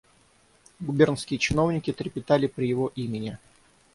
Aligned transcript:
Губернские 0.79 1.37
чиновники 1.37 1.93
трепетали 1.93 2.47
при 2.47 2.67
его 2.67 2.91
имени. 2.95 3.37